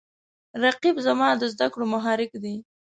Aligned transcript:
رقیب 0.63 0.95
زما 1.05 1.29
د 1.37 1.43
زده 1.53 1.67
کړو 1.73 1.85
محرک 1.93 2.31
دی 2.43 2.55